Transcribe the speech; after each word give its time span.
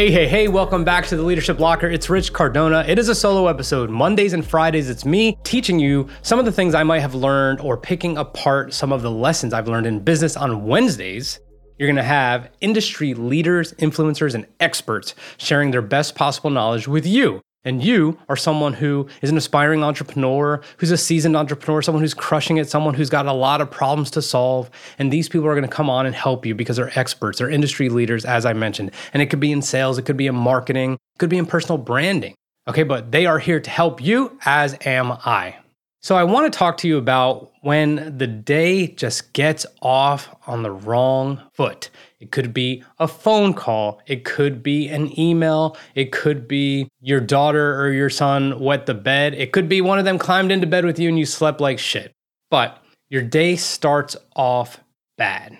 Hey, 0.00 0.10
hey, 0.10 0.26
hey, 0.26 0.48
welcome 0.48 0.82
back 0.82 1.04
to 1.08 1.16
the 1.18 1.22
Leadership 1.22 1.60
Locker. 1.60 1.86
It's 1.86 2.08
Rich 2.08 2.32
Cardona. 2.32 2.86
It 2.88 2.98
is 2.98 3.10
a 3.10 3.14
solo 3.14 3.48
episode. 3.48 3.90
Mondays 3.90 4.32
and 4.32 4.42
Fridays, 4.42 4.88
it's 4.88 5.04
me 5.04 5.36
teaching 5.44 5.78
you 5.78 6.08
some 6.22 6.38
of 6.38 6.46
the 6.46 6.52
things 6.52 6.74
I 6.74 6.82
might 6.84 7.00
have 7.00 7.14
learned 7.14 7.60
or 7.60 7.76
picking 7.76 8.16
apart 8.16 8.72
some 8.72 8.92
of 8.92 9.02
the 9.02 9.10
lessons 9.10 9.52
I've 9.52 9.68
learned 9.68 9.86
in 9.86 10.00
business 10.00 10.38
on 10.38 10.64
Wednesdays. 10.64 11.38
You're 11.78 11.86
gonna 11.86 12.02
have 12.02 12.48
industry 12.62 13.12
leaders, 13.12 13.74
influencers, 13.74 14.34
and 14.34 14.46
experts 14.58 15.14
sharing 15.36 15.70
their 15.70 15.82
best 15.82 16.14
possible 16.14 16.48
knowledge 16.48 16.88
with 16.88 17.06
you. 17.06 17.42
And 17.64 17.84
you 17.84 18.18
are 18.28 18.36
someone 18.36 18.72
who 18.72 19.06
is 19.20 19.28
an 19.28 19.36
aspiring 19.36 19.84
entrepreneur, 19.84 20.62
who's 20.78 20.90
a 20.90 20.96
seasoned 20.96 21.36
entrepreneur, 21.36 21.82
someone 21.82 22.02
who's 22.02 22.14
crushing 22.14 22.56
it, 22.56 22.70
someone 22.70 22.94
who's 22.94 23.10
got 23.10 23.26
a 23.26 23.32
lot 23.32 23.60
of 23.60 23.70
problems 23.70 24.10
to 24.12 24.22
solve. 24.22 24.70
And 24.98 25.12
these 25.12 25.28
people 25.28 25.46
are 25.46 25.54
going 25.54 25.68
to 25.68 25.74
come 25.74 25.90
on 25.90 26.06
and 26.06 26.14
help 26.14 26.46
you 26.46 26.54
because 26.54 26.76
they're 26.76 26.98
experts, 26.98 27.38
they're 27.38 27.50
industry 27.50 27.90
leaders, 27.90 28.24
as 28.24 28.46
I 28.46 28.54
mentioned. 28.54 28.92
And 29.12 29.22
it 29.22 29.26
could 29.26 29.40
be 29.40 29.52
in 29.52 29.60
sales, 29.60 29.98
it 29.98 30.06
could 30.06 30.16
be 30.16 30.26
in 30.26 30.34
marketing, 30.34 30.94
it 30.94 31.18
could 31.18 31.30
be 31.30 31.38
in 31.38 31.44
personal 31.44 31.76
branding. 31.76 32.34
Okay, 32.66 32.82
but 32.82 33.12
they 33.12 33.26
are 33.26 33.38
here 33.38 33.60
to 33.60 33.70
help 33.70 34.02
you, 34.02 34.38
as 34.44 34.76
am 34.86 35.12
I. 35.12 35.56
So, 36.02 36.16
I 36.16 36.24
want 36.24 36.50
to 36.50 36.58
talk 36.58 36.78
to 36.78 36.88
you 36.88 36.96
about 36.96 37.52
when 37.60 38.16
the 38.16 38.26
day 38.26 38.86
just 38.86 39.34
gets 39.34 39.66
off 39.82 40.34
on 40.46 40.62
the 40.62 40.70
wrong 40.70 41.42
foot. 41.52 41.90
It 42.20 42.30
could 42.30 42.54
be 42.54 42.82
a 42.98 43.06
phone 43.06 43.52
call, 43.52 44.00
it 44.06 44.24
could 44.24 44.62
be 44.62 44.88
an 44.88 45.18
email, 45.20 45.76
it 45.94 46.10
could 46.10 46.48
be 46.48 46.88
your 47.02 47.20
daughter 47.20 47.78
or 47.78 47.92
your 47.92 48.08
son 48.08 48.58
wet 48.60 48.86
the 48.86 48.94
bed, 48.94 49.34
it 49.34 49.52
could 49.52 49.68
be 49.68 49.82
one 49.82 49.98
of 49.98 50.06
them 50.06 50.18
climbed 50.18 50.50
into 50.50 50.66
bed 50.66 50.86
with 50.86 50.98
you 50.98 51.10
and 51.10 51.18
you 51.18 51.26
slept 51.26 51.60
like 51.60 51.78
shit. 51.78 52.14
But 52.50 52.82
your 53.10 53.22
day 53.22 53.56
starts 53.56 54.16
off 54.34 54.80
bad. 55.18 55.58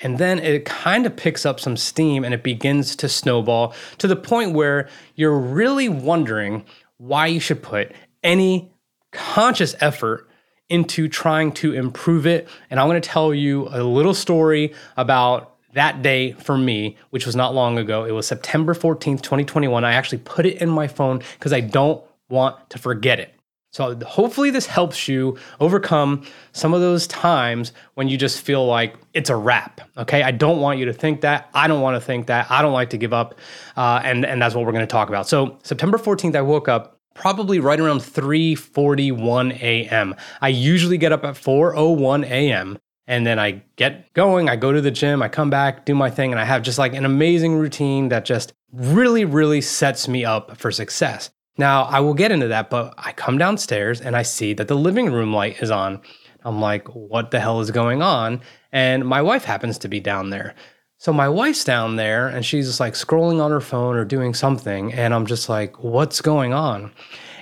And 0.00 0.16
then 0.16 0.38
it 0.38 0.64
kind 0.64 1.04
of 1.04 1.16
picks 1.16 1.44
up 1.44 1.60
some 1.60 1.76
steam 1.76 2.24
and 2.24 2.32
it 2.32 2.42
begins 2.42 2.96
to 2.96 3.10
snowball 3.10 3.74
to 3.98 4.08
the 4.08 4.16
point 4.16 4.54
where 4.54 4.88
you're 5.16 5.38
really 5.38 5.90
wondering 5.90 6.64
why 6.96 7.26
you 7.26 7.40
should 7.40 7.62
put 7.62 7.92
any 8.22 8.71
conscious 9.12 9.74
effort 9.80 10.28
into 10.68 11.06
trying 11.08 11.52
to 11.52 11.74
improve 11.74 12.26
it. 12.26 12.48
And 12.70 12.80
I'm 12.80 12.88
going 12.88 13.00
to 13.00 13.08
tell 13.08 13.34
you 13.34 13.68
a 13.70 13.82
little 13.82 14.14
story 14.14 14.74
about 14.96 15.56
that 15.74 16.02
day 16.02 16.32
for 16.32 16.56
me, 16.56 16.96
which 17.10 17.26
was 17.26 17.36
not 17.36 17.54
long 17.54 17.78
ago. 17.78 18.04
It 18.04 18.12
was 18.12 18.26
September 18.26 18.74
14th, 18.74 19.22
2021. 19.22 19.84
I 19.84 19.92
actually 19.92 20.18
put 20.18 20.46
it 20.46 20.60
in 20.60 20.68
my 20.68 20.86
phone 20.86 21.22
because 21.34 21.52
I 21.52 21.60
don't 21.60 22.02
want 22.28 22.70
to 22.70 22.78
forget 22.78 23.20
it. 23.20 23.34
So 23.72 23.98
hopefully 24.04 24.50
this 24.50 24.66
helps 24.66 25.08
you 25.08 25.38
overcome 25.58 26.26
some 26.52 26.74
of 26.74 26.82
those 26.82 27.06
times 27.06 27.72
when 27.94 28.06
you 28.06 28.18
just 28.18 28.42
feel 28.42 28.66
like 28.66 28.96
it's 29.14 29.30
a 29.30 29.36
wrap. 29.36 29.80
Okay, 29.96 30.22
I 30.22 30.30
don't 30.30 30.60
want 30.60 30.78
you 30.78 30.84
to 30.86 30.92
think 30.92 31.22
that. 31.22 31.48
I 31.54 31.68
don't 31.68 31.80
want 31.80 31.96
to 31.96 32.00
think 32.00 32.26
that. 32.26 32.50
I 32.50 32.60
don't 32.60 32.74
like 32.74 32.90
to 32.90 32.98
give 32.98 33.14
up, 33.14 33.36
uh, 33.74 34.02
and 34.04 34.26
and 34.26 34.42
that's 34.42 34.54
what 34.54 34.66
we're 34.66 34.72
going 34.72 34.86
to 34.86 34.92
talk 34.92 35.08
about. 35.08 35.26
So 35.26 35.58
September 35.62 35.96
14th, 35.96 36.36
I 36.36 36.42
woke 36.42 36.68
up 36.68 37.00
probably 37.14 37.60
right 37.60 37.80
around 37.80 38.00
3:41 38.00 39.60
a.m. 39.60 40.14
I 40.40 40.48
usually 40.48 40.98
get 40.98 41.12
up 41.12 41.24
at 41.24 41.34
4:01 41.34 42.24
a.m. 42.24 42.78
and 43.06 43.26
then 43.26 43.38
I 43.38 43.62
get 43.76 44.12
going, 44.14 44.48
I 44.48 44.56
go 44.56 44.72
to 44.72 44.80
the 44.80 44.90
gym, 44.90 45.22
I 45.22 45.28
come 45.28 45.50
back, 45.50 45.84
do 45.84 45.94
my 45.94 46.10
thing 46.10 46.32
and 46.32 46.40
I 46.40 46.44
have 46.44 46.62
just 46.62 46.78
like 46.78 46.94
an 46.94 47.04
amazing 47.04 47.54
routine 47.54 48.08
that 48.08 48.24
just 48.24 48.52
really 48.72 49.24
really 49.24 49.60
sets 49.60 50.08
me 50.08 50.24
up 50.24 50.56
for 50.56 50.70
success. 50.70 51.30
Now, 51.58 51.82
I 51.84 52.00
will 52.00 52.14
get 52.14 52.32
into 52.32 52.48
that, 52.48 52.70
but 52.70 52.94
I 52.96 53.12
come 53.12 53.36
downstairs 53.36 54.00
and 54.00 54.16
I 54.16 54.22
see 54.22 54.54
that 54.54 54.68
the 54.68 54.74
living 54.74 55.12
room 55.12 55.34
light 55.34 55.62
is 55.62 55.70
on. 55.70 56.00
I'm 56.44 56.60
like, 56.60 56.88
what 56.88 57.30
the 57.30 57.40
hell 57.40 57.60
is 57.60 57.70
going 57.70 58.02
on? 58.02 58.40
And 58.72 59.06
my 59.06 59.20
wife 59.20 59.44
happens 59.44 59.78
to 59.78 59.88
be 59.88 60.00
down 60.00 60.30
there. 60.30 60.54
So 61.02 61.12
my 61.12 61.28
wife's 61.28 61.64
down 61.64 61.96
there 61.96 62.28
and 62.28 62.46
she's 62.46 62.68
just 62.68 62.78
like 62.78 62.92
scrolling 62.92 63.42
on 63.42 63.50
her 63.50 63.60
phone 63.60 63.96
or 63.96 64.04
doing 64.04 64.34
something. 64.34 64.92
And 64.92 65.12
I'm 65.12 65.26
just 65.26 65.48
like, 65.48 65.82
what's 65.82 66.20
going 66.20 66.52
on? 66.52 66.92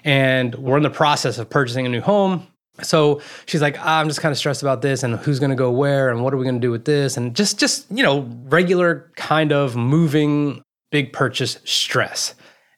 And 0.02 0.54
we're 0.54 0.78
in 0.78 0.82
the 0.82 0.88
process 0.88 1.36
of 1.36 1.50
purchasing 1.50 1.84
a 1.84 1.90
new 1.90 2.00
home. 2.00 2.46
So 2.80 3.20
she's 3.44 3.60
like, 3.60 3.78
I'm 3.84 4.08
just 4.08 4.22
kind 4.22 4.32
of 4.32 4.38
stressed 4.38 4.62
about 4.62 4.80
this 4.80 5.02
and 5.02 5.16
who's 5.16 5.38
going 5.38 5.50
to 5.50 5.56
go 5.56 5.70
where 5.70 6.08
and 6.08 6.24
what 6.24 6.32
are 6.32 6.38
we 6.38 6.44
going 6.44 6.54
to 6.54 6.60
do 6.60 6.70
with 6.70 6.86
this? 6.86 7.18
And 7.18 7.36
just, 7.36 7.58
just, 7.58 7.84
you 7.90 8.02
know, 8.02 8.26
regular 8.44 9.12
kind 9.16 9.52
of 9.52 9.76
moving 9.76 10.62
big 10.90 11.12
purchase 11.12 11.58
stress. 11.64 12.34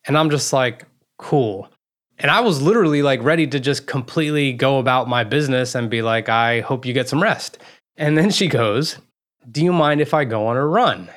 And 0.08 0.18
I'm 0.18 0.30
just 0.30 0.52
like, 0.52 0.86
cool. 1.16 1.70
And 2.18 2.28
I 2.28 2.40
was 2.40 2.60
literally 2.60 3.02
like 3.02 3.22
ready 3.22 3.46
to 3.46 3.60
just 3.60 3.86
completely 3.86 4.52
go 4.52 4.80
about 4.80 5.08
my 5.08 5.22
business 5.22 5.76
and 5.76 5.88
be 5.88 6.02
like, 6.02 6.28
I 6.28 6.58
hope 6.62 6.84
you 6.84 6.92
get 6.92 7.08
some 7.08 7.22
rest. 7.22 7.58
And 7.96 8.18
then 8.18 8.30
she 8.30 8.48
goes, 8.48 8.98
do 9.50 9.62
you 9.62 9.72
mind 9.72 10.00
if 10.00 10.14
I 10.14 10.24
go 10.24 10.46
on 10.46 10.56
a 10.56 10.66
run? 10.66 11.08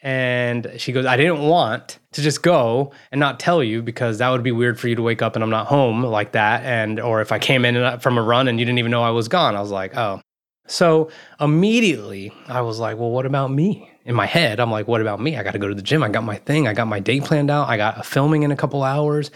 And 0.00 0.70
she 0.76 0.92
goes, 0.92 1.06
I 1.06 1.16
didn't 1.16 1.40
want 1.40 1.98
to 2.12 2.20
just 2.20 2.42
go 2.42 2.92
and 3.10 3.18
not 3.18 3.40
tell 3.40 3.64
you 3.64 3.80
because 3.80 4.18
that 4.18 4.28
would 4.28 4.42
be 4.42 4.52
weird 4.52 4.78
for 4.78 4.86
you 4.86 4.96
to 4.96 5.02
wake 5.02 5.22
up 5.22 5.34
and 5.34 5.42
I'm 5.42 5.48
not 5.48 5.66
home 5.66 6.04
like 6.04 6.32
that. 6.32 6.62
And, 6.62 7.00
or 7.00 7.22
if 7.22 7.32
I 7.32 7.38
came 7.38 7.64
in 7.64 7.98
from 8.00 8.18
a 8.18 8.22
run 8.22 8.46
and 8.46 8.58
you 8.58 8.66
didn't 8.66 8.78
even 8.78 8.90
know 8.90 9.02
I 9.02 9.10
was 9.10 9.28
gone, 9.28 9.56
I 9.56 9.62
was 9.62 9.70
like, 9.70 9.96
oh. 9.96 10.20
So 10.66 11.10
immediately 11.40 12.32
I 12.48 12.60
was 12.60 12.78
like, 12.78 12.98
well, 12.98 13.10
what 13.10 13.24
about 13.24 13.50
me? 13.50 13.90
In 14.04 14.14
my 14.14 14.26
head, 14.26 14.60
I'm 14.60 14.70
like, 14.70 14.86
what 14.86 15.00
about 15.00 15.20
me? 15.20 15.38
I 15.38 15.42
got 15.42 15.52
to 15.52 15.58
go 15.58 15.68
to 15.68 15.74
the 15.74 15.80
gym. 15.80 16.02
I 16.02 16.10
got 16.10 16.24
my 16.24 16.36
thing. 16.36 16.68
I 16.68 16.74
got 16.74 16.86
my 16.86 17.00
day 17.00 17.20
planned 17.20 17.50
out. 17.50 17.70
I 17.70 17.78
got 17.78 17.98
a 17.98 18.02
filming 18.02 18.42
in 18.42 18.52
a 18.52 18.56
couple 18.56 18.82
hours. 18.82 19.30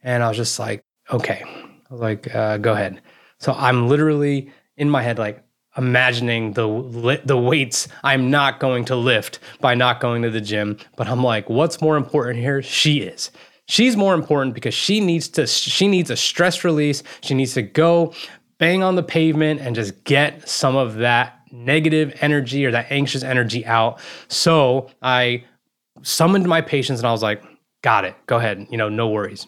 And 0.00 0.22
I 0.22 0.28
was 0.28 0.36
just 0.36 0.60
like, 0.60 0.84
okay. 1.10 1.42
I 1.44 1.92
was 1.92 2.00
like, 2.00 2.32
uh, 2.32 2.58
go 2.58 2.72
ahead. 2.72 3.02
So 3.38 3.52
I'm 3.52 3.88
literally 3.88 4.52
in 4.76 4.88
my 4.88 5.02
head, 5.02 5.18
like, 5.18 5.44
imagining 5.76 6.52
the 6.52 7.20
the 7.24 7.36
weights 7.36 7.88
I'm 8.02 8.30
not 8.30 8.60
going 8.60 8.84
to 8.86 8.96
lift 8.96 9.38
by 9.60 9.74
not 9.74 10.00
going 10.00 10.22
to 10.22 10.30
the 10.30 10.40
gym. 10.40 10.78
But 10.96 11.08
I'm 11.08 11.22
like, 11.22 11.48
what's 11.48 11.80
more 11.80 11.96
important 11.96 12.40
here? 12.40 12.62
She 12.62 13.00
is. 13.00 13.30
She's 13.66 13.96
more 13.96 14.14
important 14.14 14.54
because 14.54 14.74
she 14.74 15.00
needs 15.00 15.28
to 15.30 15.46
she 15.46 15.88
needs 15.88 16.10
a 16.10 16.16
stress 16.16 16.64
release. 16.64 17.02
She 17.22 17.34
needs 17.34 17.54
to 17.54 17.62
go 17.62 18.12
bang 18.58 18.82
on 18.82 18.94
the 18.94 19.02
pavement 19.02 19.60
and 19.60 19.74
just 19.74 20.04
get 20.04 20.48
some 20.48 20.76
of 20.76 20.96
that 20.96 21.40
negative 21.50 22.16
energy 22.20 22.66
or 22.66 22.70
that 22.72 22.86
anxious 22.90 23.22
energy 23.22 23.64
out. 23.64 24.00
So 24.28 24.90
I 25.02 25.44
summoned 26.02 26.46
my 26.46 26.60
patience 26.60 27.00
and 27.00 27.06
I 27.06 27.12
was 27.12 27.22
like, 27.22 27.42
got 27.82 28.04
it. 28.04 28.14
Go 28.26 28.36
ahead. 28.36 28.66
You 28.70 28.76
know, 28.76 28.88
no 28.88 29.08
worries. 29.08 29.46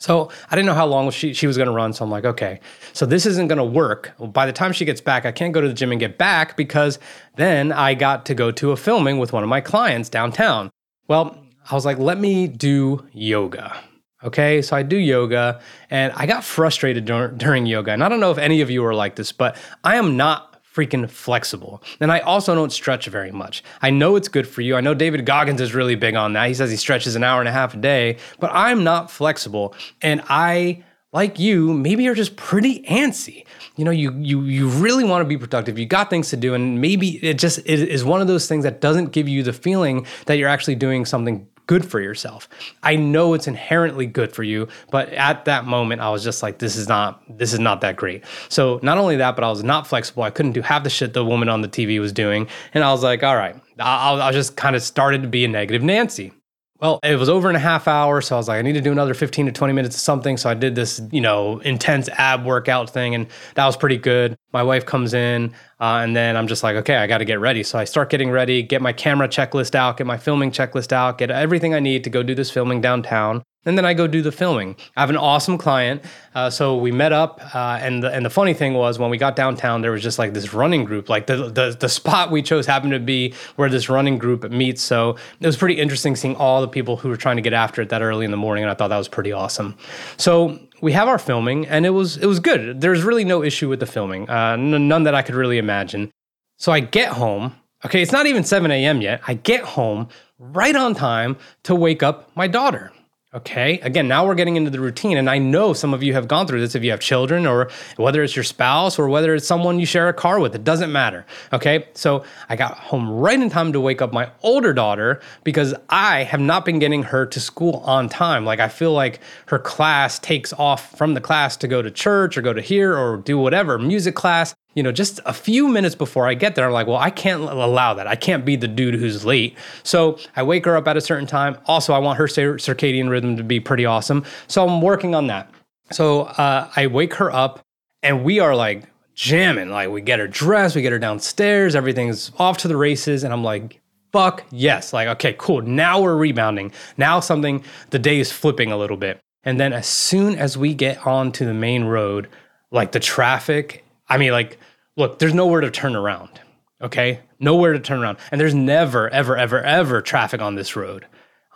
So 0.00 0.30
I 0.50 0.56
didn't 0.56 0.66
know 0.66 0.74
how 0.74 0.86
long 0.86 1.10
she, 1.10 1.34
she 1.34 1.46
was 1.46 1.58
going 1.58 1.66
to 1.68 1.72
run. 1.72 1.92
So 1.92 2.04
I'm 2.04 2.10
like, 2.10 2.24
okay, 2.24 2.60
so 2.94 3.04
this 3.04 3.26
isn't 3.26 3.48
going 3.48 3.58
to 3.58 3.64
work. 3.64 4.12
By 4.18 4.46
the 4.46 4.52
time 4.52 4.72
she 4.72 4.86
gets 4.86 5.00
back, 5.00 5.26
I 5.26 5.32
can't 5.32 5.52
go 5.52 5.60
to 5.60 5.68
the 5.68 5.74
gym 5.74 5.92
and 5.92 6.00
get 6.00 6.16
back 6.16 6.56
because 6.56 6.98
then 7.36 7.70
I 7.70 7.94
got 7.94 8.24
to 8.26 8.34
go 8.34 8.50
to 8.50 8.72
a 8.72 8.76
filming 8.76 9.18
with 9.18 9.32
one 9.32 9.42
of 9.42 9.48
my 9.50 9.60
clients 9.60 10.08
downtown. 10.08 10.70
Well, 11.06 11.38
I 11.70 11.74
was 11.74 11.84
like, 11.84 11.98
let 11.98 12.18
me 12.18 12.48
do 12.48 13.06
yoga. 13.12 13.76
Okay, 14.22 14.60
so 14.62 14.76
I 14.76 14.82
do 14.82 14.96
yoga 14.96 15.60
and 15.90 16.12
I 16.14 16.26
got 16.26 16.44
frustrated 16.44 17.04
dur- 17.04 17.28
during 17.28 17.66
yoga. 17.66 17.92
And 17.92 18.02
I 18.02 18.08
don't 18.08 18.20
know 18.20 18.30
if 18.30 18.38
any 18.38 18.60
of 18.62 18.70
you 18.70 18.84
are 18.84 18.94
like 18.94 19.16
this, 19.16 19.32
but 19.32 19.56
I 19.84 19.96
am 19.96 20.16
not 20.16 20.49
freaking 20.74 21.10
flexible. 21.10 21.82
And 22.00 22.12
I 22.12 22.20
also 22.20 22.54
don't 22.54 22.72
stretch 22.72 23.06
very 23.06 23.32
much. 23.32 23.62
I 23.82 23.90
know 23.90 24.16
it's 24.16 24.28
good 24.28 24.46
for 24.46 24.60
you. 24.60 24.76
I 24.76 24.80
know 24.80 24.94
David 24.94 25.26
Goggins 25.26 25.60
is 25.60 25.74
really 25.74 25.96
big 25.96 26.14
on 26.14 26.32
that. 26.34 26.48
He 26.48 26.54
says 26.54 26.70
he 26.70 26.76
stretches 26.76 27.16
an 27.16 27.24
hour 27.24 27.40
and 27.40 27.48
a 27.48 27.52
half 27.52 27.74
a 27.74 27.76
day, 27.76 28.18
but 28.38 28.50
I'm 28.52 28.84
not 28.84 29.10
flexible. 29.10 29.74
And 30.00 30.22
I 30.28 30.84
like 31.12 31.40
you, 31.40 31.72
maybe 31.74 32.04
you're 32.04 32.14
just 32.14 32.36
pretty 32.36 32.82
antsy. 32.82 33.44
You 33.76 33.84
know, 33.84 33.90
you 33.90 34.12
you 34.18 34.42
you 34.42 34.68
really 34.68 35.04
want 35.04 35.22
to 35.22 35.28
be 35.28 35.38
productive. 35.38 35.78
You 35.78 35.86
got 35.86 36.10
things 36.10 36.28
to 36.30 36.36
do, 36.36 36.54
and 36.54 36.80
maybe 36.80 37.16
it 37.24 37.38
just 37.38 37.58
is 37.66 38.04
one 38.04 38.20
of 38.20 38.28
those 38.28 38.46
things 38.46 38.62
that 38.64 38.80
doesn't 38.80 39.12
give 39.12 39.28
you 39.28 39.42
the 39.42 39.52
feeling 39.52 40.06
that 40.26 40.36
you're 40.36 40.48
actually 40.48 40.74
doing 40.76 41.04
something 41.04 41.48
good 41.70 41.88
for 41.88 42.00
yourself. 42.00 42.48
I 42.82 42.96
know 42.96 43.32
it's 43.32 43.46
inherently 43.46 44.04
good 44.04 44.32
for 44.32 44.42
you, 44.42 44.66
but 44.90 45.08
at 45.10 45.44
that 45.44 45.66
moment 45.66 46.00
I 46.00 46.10
was 46.10 46.24
just 46.24 46.42
like 46.42 46.58
this 46.58 46.74
is 46.74 46.88
not 46.88 47.22
this 47.28 47.52
is 47.52 47.60
not 47.60 47.80
that 47.82 47.94
great. 47.94 48.24
So 48.48 48.80
not 48.82 48.98
only 48.98 49.14
that, 49.18 49.36
but 49.36 49.44
I 49.44 49.50
was 49.50 49.62
not 49.62 49.86
flexible. 49.86 50.24
I 50.24 50.30
couldn't 50.30 50.50
do 50.50 50.62
half 50.62 50.82
the 50.82 50.90
shit 50.90 51.12
the 51.12 51.24
woman 51.24 51.48
on 51.48 51.62
the 51.62 51.68
TV 51.68 52.00
was 52.00 52.12
doing, 52.12 52.48
and 52.74 52.82
I 52.82 52.90
was 52.90 53.04
like, 53.04 53.22
all 53.22 53.36
right, 53.36 53.54
I'll, 53.78 54.20
I'll 54.20 54.32
just 54.32 54.56
kind 54.56 54.74
of 54.74 54.82
started 54.82 55.22
to 55.22 55.28
be 55.28 55.44
a 55.44 55.48
negative 55.48 55.84
Nancy. 55.84 56.32
Well, 56.80 56.98
it 57.02 57.16
was 57.16 57.28
over 57.28 57.50
in 57.50 57.56
a 57.56 57.60
half 57.60 57.86
hour, 57.86 58.22
so 58.22 58.36
I 58.36 58.38
was 58.38 58.48
like, 58.48 58.58
I 58.58 58.62
need 58.62 58.72
to 58.72 58.80
do 58.80 58.90
another 58.90 59.12
15 59.12 59.44
to 59.46 59.52
20 59.52 59.74
minutes 59.74 59.96
of 59.96 60.00
something. 60.00 60.38
So 60.38 60.48
I 60.48 60.54
did 60.54 60.74
this, 60.74 60.98
you 61.12 61.20
know, 61.20 61.58
intense 61.58 62.08
ab 62.08 62.46
workout 62.46 62.88
thing, 62.88 63.14
and 63.14 63.26
that 63.54 63.66
was 63.66 63.76
pretty 63.76 63.98
good. 63.98 64.34
My 64.54 64.62
wife 64.62 64.86
comes 64.86 65.12
in, 65.12 65.52
uh, 65.78 66.00
and 66.02 66.16
then 66.16 66.38
I'm 66.38 66.46
just 66.46 66.62
like, 66.62 66.76
okay, 66.76 66.96
I 66.96 67.06
got 67.06 67.18
to 67.18 67.26
get 67.26 67.38
ready. 67.38 67.62
So 67.64 67.78
I 67.78 67.84
start 67.84 68.08
getting 68.08 68.30
ready, 68.30 68.62
get 68.62 68.80
my 68.80 68.94
camera 68.94 69.28
checklist 69.28 69.74
out, 69.74 69.98
get 69.98 70.06
my 70.06 70.16
filming 70.16 70.52
checklist 70.52 70.90
out, 70.90 71.18
get 71.18 71.30
everything 71.30 71.74
I 71.74 71.80
need 71.80 72.02
to 72.04 72.10
go 72.10 72.22
do 72.22 72.34
this 72.34 72.50
filming 72.50 72.80
downtown 72.80 73.42
and 73.64 73.76
then 73.76 73.84
I 73.84 73.92
go 73.94 74.06
do 74.06 74.22
the 74.22 74.32
filming. 74.32 74.76
I 74.96 75.00
have 75.00 75.10
an 75.10 75.16
awesome 75.16 75.58
client, 75.58 76.02
uh, 76.34 76.48
so 76.48 76.76
we 76.76 76.92
met 76.92 77.12
up, 77.12 77.40
uh, 77.54 77.78
and 77.80 78.02
the, 78.02 78.10
and 78.10 78.24
the 78.24 78.30
funny 78.30 78.54
thing 78.54 78.74
was 78.74 78.98
when 78.98 79.10
we 79.10 79.18
got 79.18 79.36
downtown, 79.36 79.82
there 79.82 79.90
was 79.90 80.02
just 80.02 80.18
like 80.18 80.32
this 80.32 80.54
running 80.54 80.84
group. 80.84 81.08
Like 81.08 81.26
the, 81.26 81.50
the 81.50 81.76
the 81.78 81.88
spot 81.88 82.30
we 82.30 82.42
chose 82.42 82.66
happened 82.66 82.92
to 82.92 82.98
be 82.98 83.34
where 83.56 83.68
this 83.68 83.88
running 83.88 84.18
group 84.18 84.50
meets. 84.50 84.82
So 84.82 85.16
it 85.40 85.46
was 85.46 85.56
pretty 85.56 85.74
interesting 85.74 86.16
seeing 86.16 86.36
all 86.36 86.60
the 86.60 86.68
people 86.68 86.96
who 86.96 87.08
were 87.08 87.16
trying 87.16 87.36
to 87.36 87.42
get 87.42 87.52
after 87.52 87.82
it 87.82 87.90
that 87.90 88.02
early 88.02 88.24
in 88.24 88.30
the 88.30 88.36
morning, 88.36 88.64
and 88.64 88.70
I 88.70 88.74
thought 88.74 88.88
that 88.88 88.98
was 88.98 89.08
pretty 89.08 89.32
awesome. 89.32 89.76
So 90.16 90.58
we 90.80 90.92
have 90.92 91.08
our 91.08 91.18
filming, 91.18 91.66
and 91.66 91.84
it 91.84 91.90
was 91.90 92.16
it 92.16 92.26
was 92.26 92.40
good. 92.40 92.80
There's 92.80 93.02
really 93.02 93.24
no 93.24 93.42
issue 93.42 93.68
with 93.68 93.80
the 93.80 93.86
filming, 93.86 94.28
uh, 94.30 94.52
n- 94.52 94.88
none 94.88 95.02
that 95.04 95.14
I 95.14 95.22
could 95.22 95.34
really 95.34 95.58
imagine. 95.58 96.10
So 96.58 96.72
I 96.72 96.80
get 96.80 97.12
home. 97.12 97.54
Okay, 97.84 98.02
it's 98.02 98.12
not 98.12 98.26
even 98.26 98.44
7 98.44 98.70
a.m. 98.70 99.00
yet. 99.00 99.22
I 99.26 99.32
get 99.34 99.62
home 99.64 100.08
right 100.38 100.76
on 100.76 100.94
time 100.94 101.38
to 101.62 101.74
wake 101.74 102.02
up 102.02 102.30
my 102.36 102.46
daughter. 102.46 102.92
Okay. 103.32 103.78
Again, 103.82 104.08
now 104.08 104.26
we're 104.26 104.34
getting 104.34 104.56
into 104.56 104.70
the 104.70 104.80
routine. 104.80 105.16
And 105.16 105.30
I 105.30 105.38
know 105.38 105.72
some 105.72 105.94
of 105.94 106.02
you 106.02 106.14
have 106.14 106.26
gone 106.26 106.48
through 106.48 106.58
this 106.58 106.74
if 106.74 106.82
you 106.82 106.90
have 106.90 106.98
children 106.98 107.46
or 107.46 107.70
whether 107.96 108.24
it's 108.24 108.34
your 108.34 108.42
spouse 108.42 108.98
or 108.98 109.08
whether 109.08 109.36
it's 109.36 109.46
someone 109.46 109.78
you 109.78 109.86
share 109.86 110.08
a 110.08 110.12
car 110.12 110.40
with. 110.40 110.52
It 110.56 110.64
doesn't 110.64 110.90
matter. 110.90 111.24
Okay. 111.52 111.86
So 111.94 112.24
I 112.48 112.56
got 112.56 112.76
home 112.76 113.08
right 113.08 113.40
in 113.40 113.48
time 113.48 113.72
to 113.72 113.80
wake 113.80 114.02
up 114.02 114.12
my 114.12 114.32
older 114.42 114.72
daughter 114.72 115.20
because 115.44 115.74
I 115.88 116.24
have 116.24 116.40
not 116.40 116.64
been 116.64 116.80
getting 116.80 117.04
her 117.04 117.24
to 117.26 117.38
school 117.38 117.76
on 117.86 118.08
time. 118.08 118.44
Like 118.44 118.58
I 118.58 118.66
feel 118.66 118.92
like 118.92 119.20
her 119.46 119.60
class 119.60 120.18
takes 120.18 120.52
off 120.54 120.98
from 120.98 121.14
the 121.14 121.20
class 121.20 121.56
to 121.58 121.68
go 121.68 121.82
to 121.82 121.90
church 121.90 122.36
or 122.36 122.42
go 122.42 122.52
to 122.52 122.60
here 122.60 122.98
or 122.98 123.18
do 123.18 123.38
whatever, 123.38 123.78
music 123.78 124.16
class 124.16 124.56
you 124.74 124.82
know, 124.82 124.92
just 124.92 125.20
a 125.26 125.32
few 125.32 125.68
minutes 125.68 125.94
before 125.94 126.28
I 126.28 126.34
get 126.34 126.54
there, 126.54 126.66
I'm 126.66 126.72
like, 126.72 126.86
well, 126.86 126.96
I 126.96 127.10
can't 127.10 127.42
allow 127.42 127.94
that. 127.94 128.06
I 128.06 128.14
can't 128.14 128.44
be 128.44 128.56
the 128.56 128.68
dude 128.68 128.94
who's 128.94 129.24
late. 129.24 129.56
So 129.82 130.18
I 130.36 130.42
wake 130.42 130.64
her 130.64 130.76
up 130.76 130.86
at 130.86 130.96
a 130.96 131.00
certain 131.00 131.26
time. 131.26 131.58
Also, 131.66 131.92
I 131.92 131.98
want 131.98 132.18
her 132.18 132.26
circadian 132.26 133.10
rhythm 133.10 133.36
to 133.36 133.42
be 133.42 133.58
pretty 133.58 133.84
awesome. 133.84 134.24
So 134.46 134.66
I'm 134.66 134.80
working 134.80 135.14
on 135.14 135.26
that. 135.26 135.50
So 135.90 136.22
uh, 136.22 136.70
I 136.76 136.86
wake 136.86 137.14
her 137.14 137.32
up 137.32 137.60
and 138.02 138.22
we 138.22 138.38
are 138.38 138.54
like 138.54 138.84
jamming. 139.14 139.70
Like 139.70 139.90
we 139.90 140.00
get 140.00 140.20
her 140.20 140.28
dressed, 140.28 140.76
we 140.76 140.82
get 140.82 140.92
her 140.92 140.98
downstairs, 140.98 141.74
everything's 141.74 142.30
off 142.38 142.58
to 142.58 142.68
the 142.68 142.76
races. 142.76 143.24
And 143.24 143.32
I'm 143.32 143.42
like, 143.42 143.80
fuck 144.12 144.44
yes. 144.52 144.92
Like, 144.92 145.08
okay, 145.08 145.34
cool. 145.36 145.62
Now 145.62 146.00
we're 146.00 146.16
rebounding. 146.16 146.72
Now 146.96 147.18
something, 147.18 147.64
the 147.90 147.98
day 147.98 148.20
is 148.20 148.30
flipping 148.30 148.70
a 148.70 148.76
little 148.76 148.96
bit. 148.96 149.18
And 149.42 149.58
then 149.58 149.72
as 149.72 149.86
soon 149.86 150.36
as 150.36 150.56
we 150.56 150.74
get 150.74 151.06
onto 151.06 151.44
the 151.44 151.54
main 151.54 151.84
road, 151.84 152.28
like 152.70 152.92
the 152.92 153.00
traffic 153.00 153.84
I 154.10 154.18
mean, 154.18 154.32
like, 154.32 154.58
look, 154.96 155.18
there's 155.18 155.32
nowhere 155.32 155.62
to 155.62 155.70
turn 155.70 155.96
around. 155.96 156.40
Okay. 156.82 157.20
Nowhere 157.38 157.72
to 157.72 157.80
turn 157.80 158.00
around. 158.00 158.18
And 158.30 158.40
there's 158.40 158.54
never, 158.54 159.08
ever, 159.08 159.36
ever, 159.36 159.62
ever 159.62 160.02
traffic 160.02 160.42
on 160.42 160.56
this 160.56 160.76
road. 160.76 161.06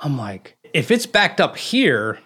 I'm 0.01 0.17
like, 0.17 0.57
if 0.73 0.91
it's 0.91 1.07
backed 1.07 1.41
up 1.41 1.57
here, 1.57 2.19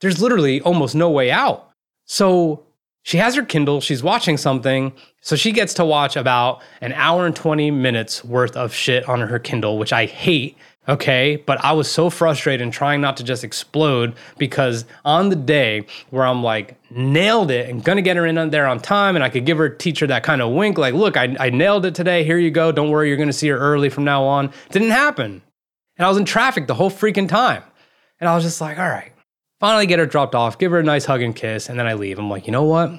there's 0.00 0.20
literally 0.20 0.60
almost 0.60 0.94
no 0.94 1.10
way 1.10 1.30
out. 1.30 1.70
So 2.04 2.64
she 3.02 3.18
has 3.18 3.34
her 3.36 3.44
Kindle, 3.44 3.80
she's 3.80 4.02
watching 4.02 4.36
something. 4.36 4.92
So 5.20 5.36
she 5.36 5.52
gets 5.52 5.74
to 5.74 5.84
watch 5.84 6.16
about 6.16 6.62
an 6.80 6.92
hour 6.92 7.26
and 7.26 7.36
20 7.36 7.70
minutes 7.70 8.24
worth 8.24 8.56
of 8.56 8.74
shit 8.74 9.08
on 9.08 9.20
her 9.20 9.38
Kindle, 9.38 9.78
which 9.78 9.92
I 9.92 10.06
hate 10.06 10.56
Okay. 10.88 11.36
But 11.46 11.64
I 11.64 11.72
was 11.72 11.90
so 11.90 12.10
frustrated 12.10 12.62
and 12.62 12.72
trying 12.72 13.00
not 13.00 13.16
to 13.16 13.24
just 13.24 13.44
explode 13.44 14.14
because 14.38 14.84
on 15.04 15.28
the 15.28 15.36
day 15.36 15.86
where 16.10 16.24
I'm 16.24 16.42
like, 16.42 16.76
nailed 16.90 17.50
it 17.50 17.68
and 17.68 17.82
gonna 17.82 18.02
get 18.02 18.16
her 18.16 18.26
in 18.26 18.50
there 18.50 18.66
on 18.66 18.78
time, 18.80 19.16
and 19.16 19.24
I 19.24 19.28
could 19.28 19.44
give 19.44 19.58
her 19.58 19.68
teacher 19.68 20.06
that 20.06 20.22
kind 20.22 20.40
of 20.40 20.52
wink, 20.52 20.78
like, 20.78 20.94
look, 20.94 21.16
I, 21.16 21.36
I 21.40 21.50
nailed 21.50 21.86
it 21.86 21.94
today. 21.94 22.24
Here 22.24 22.38
you 22.38 22.50
go. 22.50 22.70
Don't 22.72 22.90
worry, 22.90 23.08
you're 23.08 23.16
gonna 23.16 23.32
see 23.32 23.48
her 23.48 23.58
early 23.58 23.88
from 23.88 24.04
now 24.04 24.24
on. 24.24 24.52
Didn't 24.70 24.90
happen. 24.90 25.42
And 25.96 26.06
I 26.06 26.08
was 26.08 26.18
in 26.18 26.24
traffic 26.24 26.66
the 26.66 26.74
whole 26.74 26.90
freaking 26.90 27.28
time. 27.28 27.62
And 28.20 28.28
I 28.28 28.34
was 28.34 28.44
just 28.44 28.60
like, 28.60 28.78
all 28.78 28.88
right, 28.88 29.12
finally 29.60 29.86
get 29.86 29.98
her 29.98 30.06
dropped 30.06 30.34
off, 30.34 30.58
give 30.58 30.70
her 30.72 30.78
a 30.78 30.82
nice 30.82 31.04
hug 31.04 31.22
and 31.22 31.34
kiss, 31.34 31.68
and 31.68 31.78
then 31.78 31.86
I 31.86 31.94
leave. 31.94 32.18
I'm 32.18 32.30
like, 32.30 32.46
you 32.46 32.52
know 32.52 32.64
what? 32.64 32.90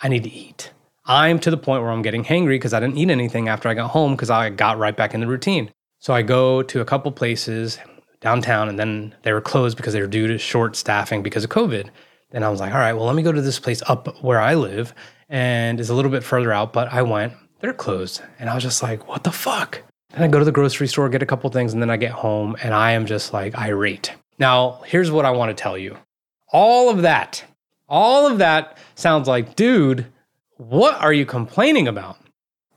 I 0.00 0.08
need 0.08 0.24
to 0.24 0.32
eat. 0.32 0.72
I'm 1.04 1.38
to 1.40 1.50
the 1.50 1.56
point 1.56 1.82
where 1.82 1.90
I'm 1.90 2.02
getting 2.02 2.24
hangry 2.24 2.54
because 2.54 2.72
I 2.72 2.80
didn't 2.80 2.96
eat 2.96 3.10
anything 3.10 3.48
after 3.48 3.68
I 3.68 3.74
got 3.74 3.90
home 3.90 4.12
because 4.12 4.30
I 4.30 4.50
got 4.50 4.78
right 4.78 4.96
back 4.96 5.14
in 5.14 5.20
the 5.20 5.26
routine. 5.26 5.70
So 6.02 6.12
I 6.12 6.22
go 6.22 6.64
to 6.64 6.80
a 6.80 6.84
couple 6.84 7.12
places 7.12 7.78
downtown 8.18 8.68
and 8.68 8.76
then 8.76 9.14
they 9.22 9.32
were 9.32 9.40
closed 9.40 9.76
because 9.76 9.92
they 9.92 10.00
were 10.00 10.08
due 10.08 10.26
to 10.26 10.36
short 10.36 10.74
staffing 10.74 11.22
because 11.22 11.44
of 11.44 11.50
COVID. 11.50 11.90
Then 12.32 12.42
I 12.42 12.48
was 12.48 12.58
like, 12.58 12.74
all 12.74 12.80
right, 12.80 12.92
well, 12.92 13.04
let 13.04 13.14
me 13.14 13.22
go 13.22 13.30
to 13.30 13.40
this 13.40 13.60
place 13.60 13.82
up 13.86 14.20
where 14.20 14.40
I 14.40 14.54
live 14.54 14.96
and 15.28 15.78
it's 15.78 15.90
a 15.90 15.94
little 15.94 16.10
bit 16.10 16.24
further 16.24 16.52
out, 16.52 16.72
but 16.72 16.92
I 16.92 17.02
went, 17.02 17.34
they're 17.60 17.72
closed. 17.72 18.20
And 18.40 18.50
I 18.50 18.54
was 18.56 18.64
just 18.64 18.82
like, 18.82 19.06
what 19.06 19.22
the 19.22 19.30
fuck? 19.30 19.80
Then 20.10 20.24
I 20.24 20.26
go 20.26 20.40
to 20.40 20.44
the 20.44 20.50
grocery 20.50 20.88
store, 20.88 21.08
get 21.08 21.22
a 21.22 21.26
couple 21.26 21.48
things, 21.50 21.72
and 21.72 21.80
then 21.80 21.88
I 21.88 21.96
get 21.98 22.10
home 22.10 22.56
and 22.64 22.74
I 22.74 22.92
am 22.92 23.06
just 23.06 23.32
like 23.32 23.56
irate. 23.56 24.12
Now, 24.40 24.82
here's 24.84 25.12
what 25.12 25.24
I 25.24 25.30
want 25.30 25.56
to 25.56 25.62
tell 25.62 25.78
you 25.78 25.96
all 26.48 26.90
of 26.90 27.02
that, 27.02 27.44
all 27.88 28.26
of 28.26 28.38
that 28.38 28.76
sounds 28.96 29.28
like, 29.28 29.54
dude, 29.54 30.06
what 30.56 31.00
are 31.00 31.12
you 31.12 31.26
complaining 31.26 31.86
about? 31.86 32.18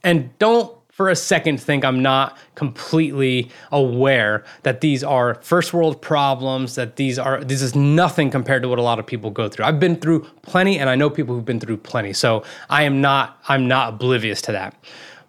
And 0.04 0.38
don't 0.38 0.75
for 0.96 1.10
a 1.10 1.16
second 1.16 1.60
think 1.60 1.84
I'm 1.84 2.02
not 2.02 2.38
completely 2.56 3.52
aware 3.70 4.46
that 4.64 4.80
these 4.80 5.04
are 5.04 5.36
first 5.42 5.74
world 5.74 6.02
problems, 6.02 6.76
that 6.76 6.96
these 6.96 7.20
are 7.20 7.44
this 7.44 7.62
is 7.62 7.76
nothing 7.76 8.32
compared 8.32 8.62
to 8.62 8.70
what 8.70 8.80
a 8.80 8.82
lot 8.82 8.98
of 8.98 9.06
people 9.06 9.30
go 9.30 9.50
through. 9.50 9.66
I've 9.66 9.78
been 9.80 9.98
through 9.98 10.22
plenty 10.42 10.80
and 10.80 10.90
I 10.90 10.96
know 10.96 11.10
people 11.10 11.36
who've 11.36 11.44
been 11.44 11.60
through 11.60 11.78
plenty. 11.78 12.14
So 12.14 12.46
I 12.70 12.84
am 12.84 13.02
not 13.02 13.42
I'm 13.50 13.68
not 13.68 13.90
oblivious 13.90 14.42
to 14.44 14.54
that. 14.54 14.74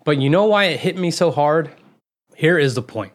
But 0.04 0.18
you 0.18 0.30
know 0.30 0.44
why 0.44 0.66
it 0.66 0.78
hit 0.78 0.96
me 0.96 1.10
so 1.10 1.32
hard? 1.32 1.68
Here 2.36 2.60
is 2.60 2.76
the 2.76 2.82
point. 2.82 3.12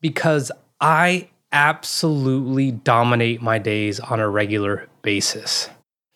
Because 0.00 0.52
I 0.80 1.28
absolutely 1.50 2.70
dominate 2.70 3.42
my 3.42 3.58
days 3.58 3.98
on 3.98 4.20
a 4.20 4.28
regular 4.28 4.86
basis. 5.02 5.68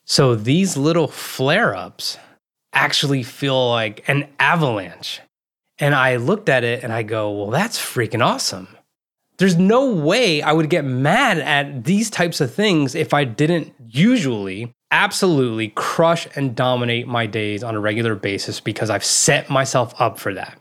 So 0.05 0.37
these 0.37 0.77
little 0.77 1.09
flare 1.09 1.75
ups 1.75 2.17
actually 2.73 3.25
feel 3.25 3.71
like 3.71 4.09
an 4.09 4.29
avalanche. 4.39 5.21
And 5.79 5.95
I 5.95 6.17
looked 6.17 6.49
at 6.49 6.65
it 6.65 6.85
and 6.85 6.93
I 6.93 7.03
go, 7.03 7.31
well, 7.33 7.51
that's 7.51 7.79
freaking 7.79 8.25
awesome. 8.25 8.69
There's 9.39 9.57
no 9.57 9.93
way 9.93 10.43
I 10.43 10.53
would 10.53 10.71
get 10.71 10.85
mad 10.85 11.39
at 11.39 11.85
these 11.85 12.09
types 12.09 12.41
of 12.41 12.55
things 12.55 12.95
if 12.95 13.13
I 13.13 13.25
didn't 13.25 13.75
usually 13.89 14.73
absolutely 14.93 15.69
crush 15.75 16.29
and 16.37 16.55
dominate 16.55 17.09
my 17.09 17.27
days 17.27 17.65
on 17.65 17.75
a 17.75 17.81
regular 17.81 18.15
basis 18.15 18.61
because 18.61 18.91
I've 18.91 19.05
set 19.05 19.51
myself 19.51 19.93
up 20.01 20.21
for 20.21 20.33
that. 20.35 20.57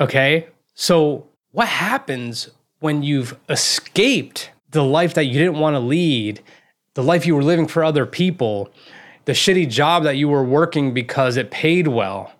Okay? 0.00 0.48
So, 0.74 1.28
what 1.52 1.68
happens 1.68 2.50
when 2.80 3.04
you've 3.04 3.38
escaped 3.48 4.50
the 4.70 4.84
life 4.84 5.14
that 5.14 5.24
you 5.24 5.34
didn't 5.34 5.58
want 5.60 5.74
to 5.74 5.80
lead, 5.80 6.42
the 6.94 7.02
life 7.02 7.24
you 7.24 7.36
were 7.36 7.42
living 7.42 7.68
for 7.68 7.84
other 7.84 8.04
people, 8.04 8.68
the 9.24 9.32
shitty 9.32 9.68
job 9.68 10.02
that 10.02 10.16
you 10.16 10.28
were 10.28 10.44
working 10.44 10.92
because 10.92 11.36
it 11.36 11.52
paid 11.52 11.86
well? 11.86 12.32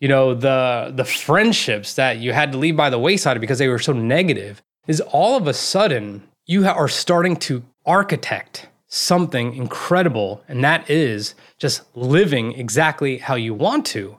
You 0.00 0.08
know 0.08 0.34
the 0.34 0.92
the 0.94 1.04
friendships 1.04 1.94
that 1.94 2.18
you 2.18 2.32
had 2.32 2.52
to 2.52 2.58
leave 2.58 2.76
by 2.76 2.90
the 2.90 2.98
wayside 2.98 3.40
because 3.40 3.58
they 3.58 3.68
were 3.68 3.78
so 3.78 3.92
negative 3.92 4.62
is 4.86 5.00
all 5.00 5.36
of 5.36 5.46
a 5.46 5.54
sudden 5.54 6.22
you 6.46 6.66
are 6.66 6.88
starting 6.88 7.36
to 7.36 7.62
architect 7.86 8.68
something 8.88 9.54
incredible 9.54 10.42
and 10.48 10.62
that 10.62 10.88
is 10.90 11.34
just 11.58 11.82
living 11.96 12.52
exactly 12.52 13.18
how 13.18 13.34
you 13.34 13.52
want 13.52 13.84
to. 13.84 14.16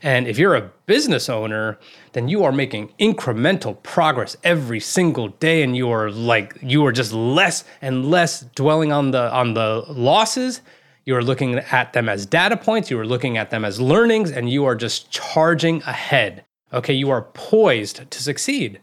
And 0.00 0.28
if 0.28 0.38
you're 0.38 0.54
a 0.54 0.70
business 0.86 1.28
owner 1.28 1.78
then 2.12 2.28
you 2.28 2.44
are 2.44 2.52
making 2.52 2.92
incremental 3.00 3.82
progress 3.82 4.36
every 4.44 4.78
single 4.78 5.28
day 5.28 5.62
and 5.62 5.76
you 5.76 5.90
are 5.90 6.10
like 6.10 6.56
you 6.62 6.84
are 6.86 6.92
just 6.92 7.12
less 7.12 7.64
and 7.80 8.08
less 8.10 8.42
dwelling 8.54 8.92
on 8.92 9.10
the 9.10 9.32
on 9.32 9.54
the 9.54 9.84
losses 9.88 10.60
you 11.04 11.16
are 11.16 11.22
looking 11.22 11.56
at 11.56 11.92
them 11.92 12.08
as 12.08 12.26
data 12.26 12.56
points, 12.56 12.90
you 12.90 12.98
are 12.98 13.06
looking 13.06 13.36
at 13.36 13.50
them 13.50 13.64
as 13.64 13.80
learnings, 13.80 14.30
and 14.30 14.50
you 14.50 14.64
are 14.64 14.76
just 14.76 15.10
charging 15.10 15.82
ahead. 15.82 16.44
Okay, 16.72 16.94
you 16.94 17.10
are 17.10 17.22
poised 17.34 18.10
to 18.10 18.22
succeed. 18.22 18.80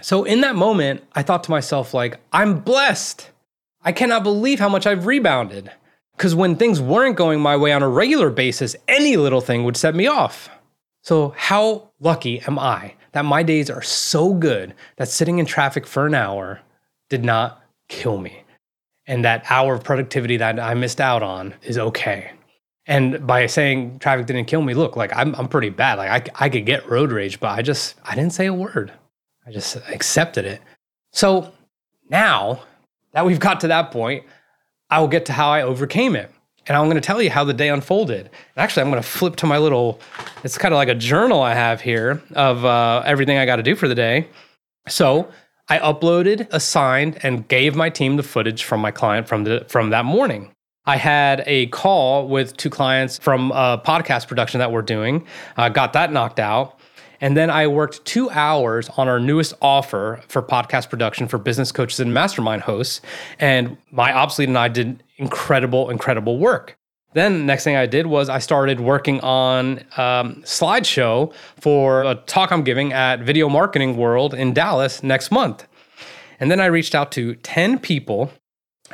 So 0.00 0.24
in 0.24 0.40
that 0.42 0.56
moment, 0.56 1.04
I 1.14 1.22
thought 1.22 1.44
to 1.44 1.50
myself, 1.50 1.94
like, 1.94 2.20
I'm 2.32 2.60
blessed. 2.60 3.30
I 3.82 3.92
cannot 3.92 4.22
believe 4.22 4.58
how 4.58 4.68
much 4.68 4.86
I've 4.86 5.06
rebounded. 5.06 5.70
Because 6.16 6.34
when 6.34 6.56
things 6.56 6.80
weren't 6.80 7.16
going 7.16 7.40
my 7.40 7.56
way 7.56 7.72
on 7.72 7.82
a 7.82 7.88
regular 7.88 8.30
basis, 8.30 8.76
any 8.86 9.16
little 9.16 9.40
thing 9.40 9.64
would 9.64 9.76
set 9.76 9.94
me 9.94 10.06
off. 10.06 10.50
So, 11.02 11.34
how 11.36 11.90
lucky 11.98 12.40
am 12.40 12.58
I 12.58 12.94
that 13.12 13.24
my 13.24 13.42
days 13.42 13.70
are 13.70 13.82
so 13.82 14.34
good 14.34 14.74
that 14.96 15.08
sitting 15.08 15.38
in 15.38 15.46
traffic 15.46 15.86
for 15.86 16.06
an 16.06 16.14
hour 16.14 16.60
did 17.08 17.24
not 17.24 17.62
kill 17.88 18.18
me? 18.18 18.41
And 19.06 19.24
that 19.24 19.44
hour 19.50 19.74
of 19.74 19.84
productivity 19.84 20.36
that 20.36 20.60
I 20.60 20.74
missed 20.74 21.00
out 21.00 21.22
on 21.22 21.54
is 21.62 21.78
okay. 21.78 22.32
And 22.86 23.26
by 23.26 23.46
saying 23.46 24.00
traffic 24.00 24.26
didn't 24.26 24.46
kill 24.46 24.62
me, 24.62 24.74
look, 24.74 24.96
like 24.96 25.14
I'm, 25.14 25.34
I'm 25.36 25.48
pretty 25.48 25.70
bad. 25.70 25.98
Like 25.98 26.32
I, 26.32 26.46
I 26.46 26.48
could 26.48 26.66
get 26.66 26.88
road 26.88 27.12
rage, 27.12 27.38
but 27.38 27.50
I 27.50 27.62
just, 27.62 27.94
I 28.04 28.14
didn't 28.14 28.32
say 28.32 28.46
a 28.46 28.54
word. 28.54 28.92
I 29.46 29.52
just 29.52 29.76
accepted 29.88 30.44
it. 30.44 30.60
So 31.12 31.52
now 32.08 32.62
that 33.12 33.24
we've 33.24 33.40
got 33.40 33.60
to 33.60 33.68
that 33.68 33.90
point, 33.90 34.24
I 34.90 35.00
will 35.00 35.08
get 35.08 35.26
to 35.26 35.32
how 35.32 35.50
I 35.50 35.62
overcame 35.62 36.16
it. 36.16 36.30
And 36.66 36.76
I'm 36.76 36.84
going 36.84 36.96
to 36.96 37.00
tell 37.00 37.20
you 37.20 37.30
how 37.30 37.42
the 37.42 37.54
day 37.54 37.70
unfolded. 37.70 38.30
Actually, 38.56 38.82
I'm 38.82 38.90
going 38.90 39.02
to 39.02 39.08
flip 39.08 39.36
to 39.36 39.46
my 39.46 39.58
little, 39.58 40.00
it's 40.44 40.56
kind 40.56 40.72
of 40.72 40.76
like 40.76 40.88
a 40.88 40.94
journal 40.94 41.40
I 41.40 41.54
have 41.54 41.80
here 41.80 42.22
of 42.34 42.64
uh, 42.64 43.02
everything 43.04 43.36
I 43.38 43.46
got 43.46 43.56
to 43.56 43.64
do 43.64 43.74
for 43.74 43.88
the 43.88 43.96
day. 43.96 44.28
So 44.88 45.28
I 45.72 45.78
uploaded, 45.78 46.48
assigned, 46.50 47.18
and 47.22 47.48
gave 47.48 47.74
my 47.74 47.88
team 47.88 48.16
the 48.16 48.22
footage 48.22 48.62
from 48.62 48.82
my 48.82 48.90
client 48.90 49.26
from 49.26 49.44
the 49.44 49.64
from 49.68 49.88
that 49.88 50.04
morning. 50.04 50.52
I 50.84 50.98
had 50.98 51.42
a 51.46 51.68
call 51.68 52.28
with 52.28 52.58
two 52.58 52.68
clients 52.68 53.16
from 53.16 53.52
a 53.52 53.80
podcast 53.82 54.28
production 54.28 54.58
that 54.58 54.70
we're 54.70 54.82
doing, 54.82 55.26
uh, 55.56 55.70
got 55.70 55.94
that 55.94 56.12
knocked 56.12 56.38
out. 56.38 56.78
And 57.22 57.38
then 57.38 57.48
I 57.48 57.68
worked 57.68 58.04
two 58.04 58.28
hours 58.28 58.90
on 58.98 59.08
our 59.08 59.18
newest 59.18 59.54
offer 59.62 60.20
for 60.28 60.42
podcast 60.42 60.90
production 60.90 61.26
for 61.26 61.38
business 61.38 61.72
coaches 61.72 62.00
and 62.00 62.12
mastermind 62.12 62.62
hosts. 62.62 63.00
And 63.38 63.78
my 63.90 64.12
ops 64.12 64.38
lead 64.38 64.48
and 64.48 64.58
I 64.58 64.68
did 64.68 65.02
incredible, 65.16 65.88
incredible 65.88 66.36
work. 66.36 66.76
Then 67.14 67.46
next 67.46 67.64
thing 67.64 67.76
I 67.76 67.86
did 67.86 68.06
was 68.06 68.28
I 68.28 68.38
started 68.38 68.80
working 68.80 69.20
on 69.20 69.80
um, 69.96 70.42
slideshow 70.44 71.32
for 71.60 72.02
a 72.02 72.14
talk 72.14 72.50
I'm 72.52 72.62
giving 72.62 72.92
at 72.92 73.20
Video 73.20 73.48
Marketing 73.48 73.96
World 73.96 74.34
in 74.34 74.54
Dallas 74.54 75.02
next 75.02 75.30
month. 75.30 75.66
And 76.40 76.50
then 76.50 76.60
I 76.60 76.66
reached 76.66 76.94
out 76.94 77.12
to 77.12 77.34
10 77.36 77.78
people. 77.78 78.32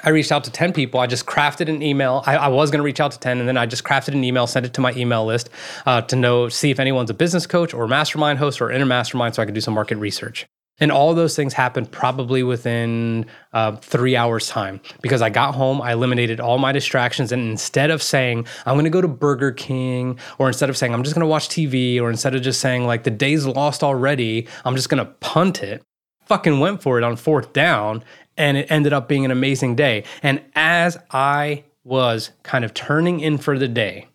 I 0.04 0.10
reached 0.10 0.32
out 0.32 0.44
to 0.44 0.50
10 0.50 0.72
people. 0.72 1.00
I 1.00 1.06
just 1.06 1.26
crafted 1.26 1.68
an 1.68 1.82
email. 1.82 2.22
I, 2.26 2.36
I 2.36 2.48
was 2.48 2.70
going 2.70 2.78
to 2.78 2.84
reach 2.84 3.00
out 3.00 3.12
to 3.12 3.18
10, 3.18 3.38
and 3.38 3.48
then 3.48 3.56
I 3.56 3.66
just 3.66 3.84
crafted 3.84 4.14
an 4.14 4.22
email, 4.22 4.46
sent 4.46 4.66
it 4.66 4.74
to 4.74 4.80
my 4.80 4.92
email 4.92 5.24
list 5.24 5.48
uh, 5.86 6.02
to 6.02 6.16
know, 6.16 6.48
see 6.48 6.70
if 6.70 6.78
anyone's 6.78 7.10
a 7.10 7.14
business 7.14 7.46
coach 7.46 7.72
or 7.72 7.88
mastermind 7.88 8.38
host 8.38 8.60
or 8.60 8.70
inner 8.70 8.86
mastermind 8.86 9.34
so 9.34 9.42
I 9.42 9.44
could 9.44 9.54
do 9.54 9.60
some 9.60 9.74
market 9.74 9.96
research. 9.96 10.46
And 10.80 10.92
all 10.92 11.14
those 11.14 11.34
things 11.34 11.52
happened 11.52 11.90
probably 11.90 12.42
within 12.42 13.26
uh, 13.52 13.76
three 13.76 14.14
hours' 14.14 14.48
time 14.48 14.80
because 15.02 15.22
I 15.22 15.30
got 15.30 15.54
home, 15.54 15.82
I 15.82 15.92
eliminated 15.92 16.38
all 16.40 16.58
my 16.58 16.72
distractions. 16.72 17.32
And 17.32 17.50
instead 17.50 17.90
of 17.90 18.02
saying, 18.02 18.46
I'm 18.64 18.74
going 18.74 18.84
to 18.84 18.90
go 18.90 19.00
to 19.00 19.08
Burger 19.08 19.52
King, 19.52 20.18
or 20.38 20.46
instead 20.46 20.70
of 20.70 20.76
saying, 20.76 20.94
I'm 20.94 21.02
just 21.02 21.14
going 21.14 21.24
to 21.24 21.28
watch 21.28 21.48
TV, 21.48 22.00
or 22.00 22.10
instead 22.10 22.34
of 22.34 22.42
just 22.42 22.60
saying, 22.60 22.86
like, 22.86 23.02
the 23.02 23.10
day's 23.10 23.44
lost 23.44 23.82
already, 23.82 24.46
I'm 24.64 24.76
just 24.76 24.88
going 24.88 25.04
to 25.04 25.12
punt 25.14 25.62
it, 25.62 25.82
fucking 26.26 26.60
went 26.60 26.82
for 26.82 26.98
it 26.98 27.04
on 27.04 27.16
fourth 27.16 27.52
down. 27.52 28.04
And 28.36 28.56
it 28.56 28.70
ended 28.70 28.92
up 28.92 29.08
being 29.08 29.24
an 29.24 29.32
amazing 29.32 29.74
day. 29.74 30.04
And 30.22 30.40
as 30.54 30.96
I 31.10 31.64
was 31.82 32.30
kind 32.44 32.64
of 32.64 32.72
turning 32.72 33.18
in 33.18 33.38
for 33.38 33.58
the 33.58 33.66
day, 33.66 34.06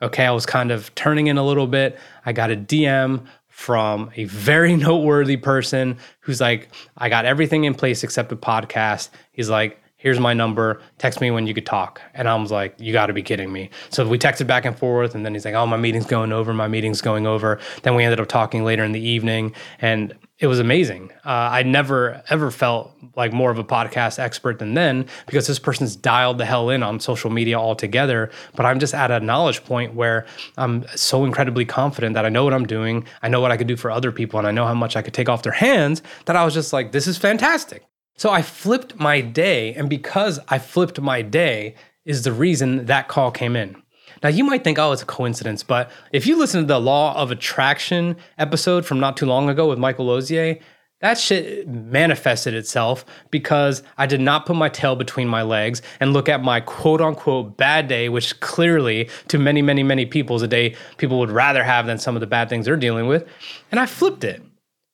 okay, 0.00 0.24
I 0.24 0.30
was 0.30 0.46
kind 0.46 0.70
of 0.70 0.94
turning 0.94 1.26
in 1.26 1.36
a 1.36 1.44
little 1.44 1.66
bit. 1.66 1.98
I 2.24 2.32
got 2.32 2.50
a 2.50 2.56
DM 2.56 3.26
from 3.54 4.10
a 4.16 4.24
very 4.24 4.76
noteworthy 4.88 5.36
person 5.36 5.96
who's 6.20 6.40
like, 6.40 6.68
I 6.98 7.08
got 7.08 7.24
everything 7.24 7.62
in 7.64 7.74
place 7.74 8.02
except 8.02 8.28
the 8.28 8.36
podcast. 8.36 9.10
He's 9.30 9.48
like, 9.48 9.80
here's 10.04 10.20
my 10.20 10.34
number. 10.34 10.82
Text 10.98 11.22
me 11.22 11.30
when 11.30 11.46
you 11.46 11.54
could 11.54 11.64
talk. 11.64 12.00
And 12.12 12.28
I 12.28 12.36
was 12.36 12.52
like, 12.52 12.74
you 12.78 12.92
got 12.92 13.06
to 13.06 13.14
be 13.14 13.22
kidding 13.22 13.50
me. 13.50 13.70
So 13.88 14.06
we 14.06 14.18
texted 14.18 14.46
back 14.46 14.66
and 14.66 14.78
forth. 14.78 15.14
And 15.14 15.24
then 15.24 15.32
he's 15.32 15.46
like, 15.46 15.54
oh, 15.54 15.66
my 15.66 15.78
meeting's 15.78 16.04
going 16.04 16.30
over. 16.30 16.52
My 16.52 16.68
meeting's 16.68 17.00
going 17.00 17.26
over. 17.26 17.58
Then 17.82 17.94
we 17.94 18.04
ended 18.04 18.20
up 18.20 18.28
talking 18.28 18.64
later 18.64 18.84
in 18.84 18.92
the 18.92 19.00
evening. 19.00 19.54
And 19.80 20.14
it 20.38 20.46
was 20.46 20.58
amazing. 20.58 21.10
Uh, 21.24 21.48
I 21.52 21.62
never 21.62 22.22
ever 22.28 22.50
felt 22.50 22.92
like 23.16 23.32
more 23.32 23.50
of 23.50 23.58
a 23.58 23.64
podcast 23.64 24.18
expert 24.18 24.58
than 24.58 24.74
then 24.74 25.06
because 25.24 25.46
this 25.46 25.58
person's 25.58 25.96
dialed 25.96 26.36
the 26.36 26.44
hell 26.44 26.68
in 26.68 26.82
on 26.82 27.00
social 27.00 27.30
media 27.30 27.58
altogether. 27.58 28.30
But 28.54 28.66
I'm 28.66 28.80
just 28.80 28.92
at 28.92 29.10
a 29.10 29.20
knowledge 29.20 29.64
point 29.64 29.94
where 29.94 30.26
I'm 30.58 30.84
so 30.96 31.24
incredibly 31.24 31.64
confident 31.64 32.12
that 32.12 32.26
I 32.26 32.28
know 32.28 32.44
what 32.44 32.52
I'm 32.52 32.66
doing. 32.66 33.06
I 33.22 33.28
know 33.28 33.40
what 33.40 33.52
I 33.52 33.56
could 33.56 33.68
do 33.68 33.76
for 33.76 33.90
other 33.90 34.12
people, 34.12 34.38
and 34.38 34.46
I 34.46 34.50
know 34.50 34.66
how 34.66 34.74
much 34.74 34.96
I 34.96 35.02
could 35.02 35.14
take 35.14 35.30
off 35.30 35.44
their 35.44 35.52
hands. 35.52 36.02
That 36.26 36.36
I 36.36 36.44
was 36.44 36.52
just 36.52 36.74
like, 36.74 36.92
this 36.92 37.06
is 37.06 37.16
fantastic. 37.16 37.84
So 38.16 38.30
I 38.30 38.42
flipped 38.42 38.96
my 38.96 39.20
day. 39.20 39.74
And 39.74 39.90
because 39.90 40.38
I 40.48 40.58
flipped 40.58 41.00
my 41.00 41.22
day 41.22 41.74
is 42.04 42.22
the 42.22 42.32
reason 42.32 42.86
that 42.86 43.08
call 43.08 43.30
came 43.30 43.56
in. 43.56 43.76
Now, 44.22 44.30
you 44.30 44.44
might 44.44 44.64
think, 44.64 44.78
oh, 44.78 44.92
it's 44.92 45.02
a 45.02 45.06
coincidence, 45.06 45.62
but 45.62 45.90
if 46.12 46.26
you 46.26 46.38
listen 46.38 46.62
to 46.62 46.66
the 46.66 46.80
Law 46.80 47.14
of 47.14 47.30
Attraction 47.30 48.16
episode 48.38 48.86
from 48.86 48.98
not 48.98 49.16
too 49.18 49.26
long 49.26 49.50
ago 49.50 49.68
with 49.68 49.78
Michael 49.78 50.08
Ozier, 50.08 50.58
that 51.00 51.18
shit 51.18 51.68
manifested 51.68 52.54
itself 52.54 53.04
because 53.30 53.82
I 53.98 54.06
did 54.06 54.22
not 54.22 54.46
put 54.46 54.56
my 54.56 54.70
tail 54.70 54.96
between 54.96 55.28
my 55.28 55.42
legs 55.42 55.82
and 56.00 56.14
look 56.14 56.30
at 56.30 56.42
my 56.42 56.60
quote 56.60 57.02
unquote 57.02 57.58
bad 57.58 57.88
day, 57.88 58.08
which 58.08 58.40
clearly 58.40 59.10
to 59.28 59.38
many, 59.38 59.60
many, 59.60 59.82
many 59.82 60.06
people 60.06 60.36
is 60.36 60.42
a 60.42 60.48
day 60.48 60.74
people 60.96 61.18
would 61.18 61.30
rather 61.30 61.62
have 61.62 61.84
than 61.84 61.98
some 61.98 62.16
of 62.16 62.20
the 62.20 62.26
bad 62.26 62.48
things 62.48 62.64
they're 62.64 62.76
dealing 62.76 63.06
with. 63.06 63.26
And 63.70 63.78
I 63.78 63.84
flipped 63.84 64.24
it. 64.24 64.42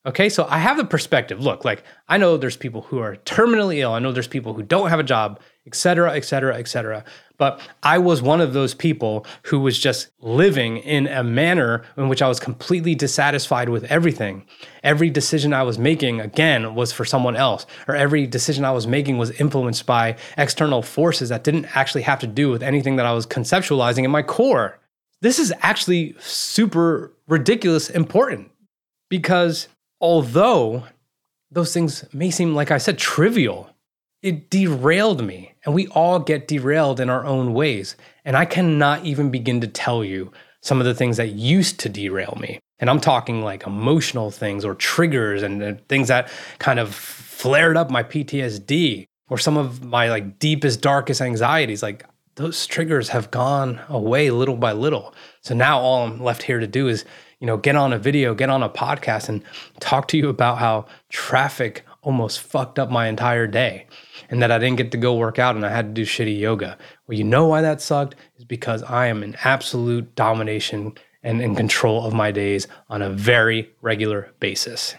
Okay, 0.03 0.29
so 0.29 0.47
I 0.49 0.57
have 0.57 0.77
the 0.77 0.85
perspective. 0.85 1.41
Look, 1.41 1.63
like 1.63 1.83
I 2.07 2.17
know 2.17 2.35
there's 2.35 2.57
people 2.57 2.81
who 2.81 2.97
are 2.97 3.17
terminally 3.17 3.79
ill. 3.79 3.93
I 3.93 3.99
know 3.99 4.11
there's 4.11 4.27
people 4.27 4.53
who 4.53 4.63
don't 4.63 4.89
have 4.89 4.99
a 4.99 5.03
job, 5.03 5.39
et 5.67 5.75
cetera, 5.75 6.15
et 6.15 6.25
cetera, 6.25 6.57
et 6.57 6.67
cetera. 6.67 7.03
But 7.37 7.61
I 7.83 7.99
was 7.99 8.19
one 8.19 8.41
of 8.41 8.53
those 8.53 8.73
people 8.73 9.27
who 9.43 9.59
was 9.59 9.77
just 9.77 10.09
living 10.19 10.77
in 10.77 11.05
a 11.05 11.23
manner 11.23 11.83
in 11.97 12.09
which 12.09 12.23
I 12.23 12.27
was 12.27 12.39
completely 12.39 12.95
dissatisfied 12.95 13.69
with 13.69 13.83
everything. 13.85 14.47
Every 14.83 15.11
decision 15.11 15.53
I 15.53 15.61
was 15.61 15.77
making, 15.77 16.19
again, 16.19 16.73
was 16.73 16.91
for 16.91 17.05
someone 17.05 17.35
else, 17.35 17.67
or 17.87 17.95
every 17.95 18.25
decision 18.25 18.65
I 18.65 18.71
was 18.71 18.87
making 18.87 19.19
was 19.19 19.31
influenced 19.39 19.85
by 19.85 20.17
external 20.35 20.81
forces 20.81 21.29
that 21.29 21.43
didn't 21.43 21.75
actually 21.77 22.03
have 22.03 22.19
to 22.19 22.27
do 22.27 22.49
with 22.49 22.63
anything 22.63 22.95
that 22.95 23.05
I 23.05 23.13
was 23.13 23.27
conceptualizing 23.27 24.03
in 24.03 24.11
my 24.11 24.23
core. 24.23 24.79
This 25.21 25.37
is 25.37 25.53
actually 25.61 26.15
super 26.19 27.13
ridiculous 27.27 27.87
important 27.87 28.49
because 29.07 29.67
although 30.01 30.83
those 31.51 31.73
things 31.73 32.03
may 32.13 32.31
seem, 32.31 32.55
like 32.55 32.71
I 32.71 32.77
said, 32.77 32.97
trivial, 32.97 33.69
it 34.21 34.49
derailed 34.49 35.23
me. 35.23 35.53
And 35.65 35.75
we 35.75 35.87
all 35.87 36.19
get 36.19 36.47
derailed 36.47 36.99
in 36.99 37.09
our 37.09 37.25
own 37.25 37.53
ways. 37.53 37.95
And 38.25 38.35
I 38.35 38.45
cannot 38.45 39.05
even 39.05 39.31
begin 39.31 39.61
to 39.61 39.67
tell 39.67 40.03
you 40.03 40.31
some 40.61 40.79
of 40.79 40.85
the 40.85 40.93
things 40.93 41.17
that 41.17 41.29
used 41.29 41.79
to 41.81 41.89
derail 41.89 42.37
me. 42.39 42.59
And 42.79 42.89
I'm 42.89 42.99
talking 42.99 43.43
like 43.43 43.65
emotional 43.65 44.31
things 44.31 44.65
or 44.65 44.75
triggers 44.75 45.43
and, 45.43 45.87
things 45.87 46.07
that 46.07 46.31
kind 46.59 46.79
of 46.79 46.93
flared 46.93 47.77
up 47.77 47.91
my 47.91 48.03
PTSD 48.03 49.05
or 49.29 49.37
some 49.37 49.57
of 49.57 49.83
my 49.83 50.09
like 50.09 50.39
deepest, 50.39 50.81
darkest 50.81 51.21
anxieties. 51.21 51.83
Like 51.83 52.05
those 52.41 52.65
triggers 52.65 53.09
have 53.09 53.31
gone 53.31 53.79
away 53.87 54.29
little 54.31 54.57
by 54.57 54.71
little. 54.71 55.13
So 55.41 55.53
now 55.53 55.79
all 55.79 56.05
I'm 56.05 56.21
left 56.21 56.43
here 56.43 56.59
to 56.59 56.67
do 56.67 56.87
is 56.87 57.05
you 57.41 57.47
know, 57.47 57.57
get 57.57 57.75
on 57.75 57.91
a 57.91 57.97
video, 57.97 58.35
get 58.35 58.51
on 58.51 58.61
a 58.61 58.69
podcast 58.69 59.27
and 59.27 59.43
talk 59.79 60.07
to 60.09 60.17
you 60.17 60.29
about 60.29 60.59
how 60.59 60.85
traffic 61.09 61.83
almost 62.03 62.39
fucked 62.39 62.77
up 62.77 62.91
my 62.91 63.07
entire 63.07 63.47
day 63.47 63.87
and 64.29 64.41
that 64.41 64.51
I 64.51 64.59
didn't 64.59 64.77
get 64.77 64.91
to 64.91 64.97
go 64.97 65.15
work 65.15 65.39
out 65.39 65.55
and 65.55 65.65
I 65.65 65.69
had 65.69 65.87
to 65.87 65.91
do 65.91 66.05
shitty 66.05 66.39
yoga. 66.39 66.77
Well, 67.07 67.17
you 67.17 67.23
know 67.23 67.47
why 67.47 67.61
that 67.61 67.81
sucked? 67.81 68.15
Is 68.37 68.45
because 68.45 68.83
I 68.83 69.07
am 69.07 69.23
in 69.23 69.35
absolute 69.43 70.13
domination 70.15 70.93
and 71.23 71.41
in 71.41 71.55
control 71.55 72.05
of 72.05 72.13
my 72.13 72.31
days 72.31 72.67
on 72.89 73.01
a 73.01 73.09
very 73.09 73.71
regular 73.81 74.31
basis. 74.39 74.95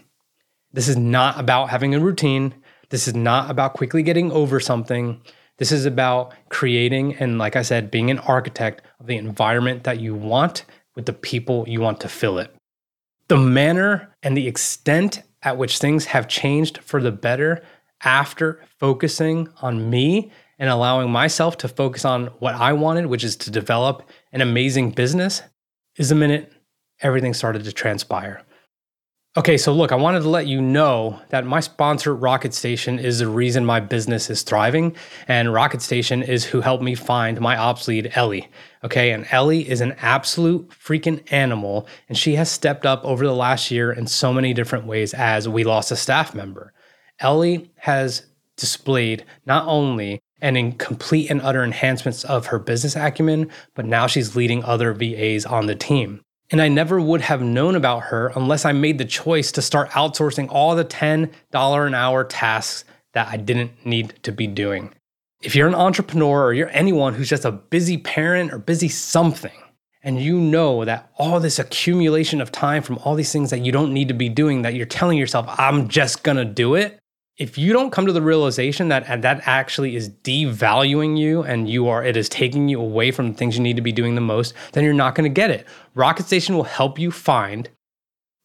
This 0.73 0.89
is 0.89 0.97
not 0.97 1.39
about 1.39 1.71
having 1.71 1.95
a 1.95 2.01
routine. 2.01 2.55
This 2.91 3.07
is 3.07 3.15
not 3.15 3.51
about 3.53 3.75
quickly 3.75 4.03
getting 4.03 4.33
over 4.33 4.59
something. 4.59 5.21
This 5.59 5.73
is 5.73 5.85
about 5.85 6.35
creating 6.49 7.15
and, 7.17 7.39
like 7.39 7.57
I 7.57 7.63
said, 7.63 7.91
being 7.91 8.11
an 8.11 8.19
architect 8.21 8.83
of 8.99 9.07
the 9.07 9.17
environment 9.17 9.85
that 9.85 10.01
you 10.01 10.15
want 10.15 10.65
with 10.95 11.07
the 11.07 11.13
people 11.13 11.65
you 11.69 11.81
want 11.81 12.01
to 12.01 12.09
fill 12.09 12.39
it. 12.39 12.55
The 13.29 13.37
manner 13.37 14.15
and 14.23 14.37
the 14.37 14.49
extent 14.49 15.23
at 15.43 15.59
which 15.59 15.79
things 15.79 16.07
have 16.07 16.29
changed 16.29 16.79
for 16.79 17.01
the 17.01 17.13
better 17.13 17.63
after 18.03 18.61
focusing 18.79 19.49
on 19.61 19.91
me 19.91 20.31
and 20.59 20.71
allowing 20.71 21.11
myself 21.11 21.57
to 21.59 21.69
focus 21.69 22.05
on 22.05 22.27
what 22.39 22.55
I 22.55 22.73
wanted, 22.73 23.07
which 23.07 23.25
is 23.25 23.37
to 23.37 23.51
develop 23.51 24.09
an 24.33 24.41
amazing 24.41 24.91
business, 24.91 25.43
is 25.97 26.09
the 26.09 26.15
minute 26.15 26.53
everything 27.01 27.35
started 27.35 27.65
to 27.65 27.73
transpire. 27.73 28.43
Okay, 29.35 29.57
so 29.57 29.73
look, 29.73 29.93
I 29.93 29.97
wanted 29.97 30.21
to 30.21 30.29
let 30.29 30.47
you 30.47 30.61
know 30.61 31.19
that 31.31 31.47
my 31.47 31.61
sponsor, 31.61 32.15
Rocket 32.15 32.53
Station, 32.53 32.99
is 32.99 33.19
the 33.19 33.29
reason 33.29 33.65
my 33.65 33.81
business 33.81 34.29
is 34.29 34.43
thriving. 34.43 34.95
And 35.27 35.55
Rocket 35.55 35.81
Station 35.81 36.23
is 36.23 36.45
who 36.45 36.61
helped 36.61 36.85
me 36.85 36.95
find 36.95 37.41
my 37.41 37.57
ops 37.57 37.89
lead, 37.89 38.13
Ellie. 38.15 38.51
Okay, 38.85 39.11
and 39.11 39.27
Ellie 39.31 39.67
is 39.67 39.81
an 39.81 39.93
absolute 40.03 40.69
freaking 40.69 41.23
animal. 41.33 41.87
And 42.11 42.19
she 42.19 42.35
has 42.35 42.51
stepped 42.51 42.85
up 42.85 43.03
over 43.07 43.25
the 43.25 43.33
last 43.33 43.71
year 43.71 43.91
in 43.91 44.07
so 44.07 44.35
many 44.35 44.53
different 44.53 44.85
ways 44.85 45.15
as 45.15 45.49
we 45.49 45.65
lost 45.65 45.91
a 45.91 45.97
staff 45.97 46.35
member. 46.35 46.75
Ellie 47.19 47.71
has 47.77 48.27
displayed 48.59 49.25
not 49.47 49.67
only 49.67 50.21
an 50.43 50.59
in 50.59 50.73
complete 50.73 51.31
and 51.31 51.41
utter 51.41 51.65
enhancements 51.65 52.23
of 52.25 52.47
her 52.47 52.59
business 52.59 52.97
acumen, 52.97 53.51
but 53.75 53.87
now 53.87 54.07
she's 54.07 54.37
leading 54.37 54.63
other 54.63 54.93
VAs 54.93 55.47
on 55.47 55.69
the 55.69 55.75
team. 55.75 56.21
And 56.53 56.61
I 56.61 56.69
never 56.69 57.01
would 57.01 57.23
have 57.23 57.41
known 57.43 57.75
about 57.75 58.05
her 58.05 58.31
unless 58.37 58.67
I 58.67 58.73
made 58.73 58.99
the 58.99 59.07
choice 59.07 59.51
to 59.53 59.63
start 59.63 59.89
outsourcing 59.91 60.49
all 60.51 60.77
the 60.77 60.85
$10 60.85 61.31
an 61.87 61.95
hour 61.95 62.25
tasks 62.25 62.85
that 63.15 63.29
I 63.29 63.39
didn't 63.39 63.87
need 63.87 64.15
to 64.23 64.33
be 64.33 64.47
doing. 64.47 64.93
If 65.41 65.57
you're 65.57 65.67
an 65.67 65.75
entrepreneur 65.75 66.45
or 66.45 66.53
you're 66.53 66.69
anyone 66.69 67.15
who's 67.15 67.31
just 67.31 67.47
a 67.47 67.51
busy 67.51 67.97
parent 67.97 68.53
or 68.53 68.59
busy 68.59 68.89
something, 68.89 69.51
and 70.05 70.21
you 70.21 70.39
know 70.39 70.85
that 70.85 71.11
all 71.17 71.41
this 71.41 71.59
accumulation 71.59 72.41
of 72.41 72.53
time 72.53 72.83
from 72.83 72.99
all 72.99 73.15
these 73.15 73.33
things 73.33 73.51
that 73.51 73.65
you 73.65 73.73
don't 73.73 73.95
need 73.95 74.09
to 74.09 74.15
be 74.15 74.29
doing, 74.29 74.63
that 74.63 74.75
you're 74.75 74.85
telling 74.85 75.17
yourself, 75.17 75.47
I'm 75.49 75.89
just 75.89 76.23
gonna 76.23 76.45
do 76.45 76.75
it, 76.75 76.99
if 77.39 77.57
you 77.57 77.73
don't 77.73 77.91
come 77.91 78.07
to 78.07 78.13
the 78.13 78.23
realization 78.23 78.89
that 78.89 79.23
that 79.23 79.41
actually 79.47 79.97
is 79.97 80.11
devaluing 80.11 81.19
you 81.19 81.43
and 81.43 81.69
you 81.69 81.89
are 81.89 82.05
it 82.05 82.17
is 82.17 82.29
taking 82.29 82.69
you 82.69 82.81
away 82.81 83.11
from 83.11 83.33
the 83.33 83.35
things 83.35 83.57
you 83.57 83.63
need 83.63 83.77
to 83.77 83.83
be 83.83 83.93
doing 83.93 84.15
the 84.15 84.21
most 84.21 84.55
then 84.73 84.85
you're 84.85 84.93
not 84.93 85.15
going 85.15 85.25
to 85.25 85.35
get 85.35 85.51
it. 85.51 85.67
Rocket 85.95 86.27
station 86.27 86.55
will 86.55 86.65
help 86.65 86.99
you 86.99 87.11
find 87.11 87.71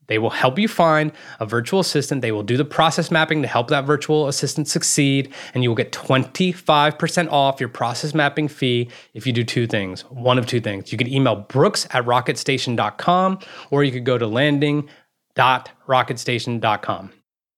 they 0.07 0.19
will 0.19 0.29
help 0.29 0.57
you 0.57 0.69
find 0.69 1.11
a 1.39 1.45
virtual 1.45 1.81
assistant. 1.81 2.21
They 2.21 2.31
will 2.31 2.43
do 2.43 2.55
the 2.55 2.63
process 2.63 3.11
mapping 3.11 3.41
to 3.41 3.47
help 3.47 3.67
that 3.67 3.85
virtual 3.85 4.29
assistant 4.29 4.69
succeed 4.69 5.33
and 5.53 5.63
you 5.63 5.69
will 5.69 5.75
get 5.75 5.91
25% 5.91 7.29
off 7.29 7.59
your 7.59 7.69
process 7.69 8.13
mapping 8.13 8.47
fee 8.47 8.89
if 9.13 9.27
you 9.27 9.33
do 9.33 9.43
two 9.43 9.67
things 9.67 10.05
one 10.09 10.39
of 10.39 10.47
two 10.47 10.61
things. 10.61 10.93
You 10.93 10.97
can 10.97 11.11
email 11.11 11.35
brooks 11.35 11.85
at 11.91 12.05
rocketstation.com 12.05 13.39
or 13.69 13.83
you 13.83 13.91
could 13.91 14.05
go 14.05 14.17
to 14.17 14.27
landing.rocketstation.com 14.27 17.11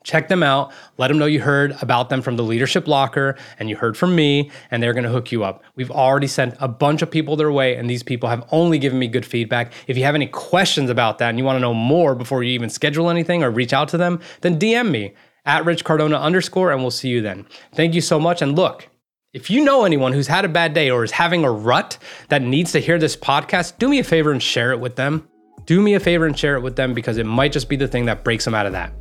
check 0.03 0.27
them 0.27 0.43
out. 0.43 0.71
Let 0.97 1.09
them 1.09 1.17
know 1.17 1.25
you 1.25 1.41
heard 1.41 1.75
about 1.81 2.09
them 2.09 2.21
from 2.21 2.35
the 2.35 2.43
Leadership 2.43 2.87
Locker 2.87 3.37
and 3.59 3.69
you 3.69 3.75
heard 3.75 3.97
from 3.97 4.15
me, 4.15 4.51
and 4.71 4.81
they're 4.81 4.93
going 4.93 5.03
to 5.03 5.09
hook 5.09 5.31
you 5.31 5.43
up. 5.43 5.63
We've 5.75 5.91
already 5.91 6.27
sent 6.27 6.55
a 6.59 6.67
bunch 6.67 7.01
of 7.01 7.11
people 7.11 7.35
their 7.35 7.51
way, 7.51 7.75
and 7.75 7.89
these 7.89 8.03
people 8.03 8.29
have 8.29 8.47
only 8.51 8.79
given 8.79 8.99
me 8.99 9.07
good 9.07 9.25
feedback. 9.25 9.73
If 9.87 9.97
you 9.97 10.03
have 10.03 10.15
any 10.15 10.27
questions 10.27 10.89
about 10.89 11.17
that 11.19 11.29
and 11.29 11.37
you 11.37 11.43
want 11.43 11.57
to 11.57 11.61
know 11.61 11.73
more 11.73 12.15
before 12.15 12.43
you 12.43 12.51
even 12.51 12.69
schedule 12.69 13.09
anything 13.09 13.43
or 13.43 13.51
reach 13.51 13.73
out 13.73 13.89
to 13.89 13.97
them, 13.97 14.19
then 14.41 14.59
DM 14.59 14.89
me 14.89 15.13
at 15.45 15.65
Rich 15.65 15.83
Cardona 15.83 16.17
underscore, 16.17 16.71
and 16.71 16.81
we'll 16.81 16.91
see 16.91 17.09
you 17.09 17.21
then. 17.21 17.45
Thank 17.73 17.93
you 17.93 18.01
so 18.01 18.19
much. 18.19 18.41
And 18.41 18.55
look, 18.55 18.87
if 19.33 19.49
you 19.49 19.63
know 19.63 19.85
anyone 19.85 20.13
who's 20.13 20.27
had 20.27 20.45
a 20.45 20.49
bad 20.49 20.73
day 20.73 20.89
or 20.89 21.03
is 21.03 21.11
having 21.11 21.43
a 21.43 21.51
rut 21.51 21.97
that 22.29 22.41
needs 22.41 22.71
to 22.71 22.79
hear 22.79 22.97
this 22.97 23.15
podcast, 23.15 23.77
do 23.77 23.87
me 23.87 23.99
a 23.99 24.03
favor 24.03 24.31
and 24.31 24.41
share 24.41 24.71
it 24.71 24.79
with 24.79 24.95
them. 24.95 25.27
Do 25.65 25.81
me 25.81 25.93
a 25.93 25.99
favor 25.99 26.25
and 26.25 26.37
share 26.37 26.55
it 26.55 26.61
with 26.61 26.75
them 26.75 26.95
because 26.95 27.17
it 27.17 27.25
might 27.25 27.51
just 27.51 27.69
be 27.69 27.75
the 27.75 27.87
thing 27.87 28.05
that 28.05 28.23
breaks 28.23 28.45
them 28.45 28.55
out 28.55 28.65
of 28.65 28.71
that. 28.71 28.91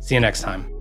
See 0.00 0.14
you 0.14 0.20
next 0.20 0.42
time. 0.42 0.77